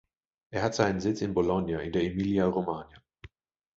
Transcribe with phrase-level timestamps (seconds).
[0.49, 3.03] Es hat seinen Sitz in Bologna in der Emilia-Romagna.